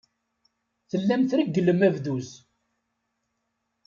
[0.89, 2.29] Tellam tregglem abduz.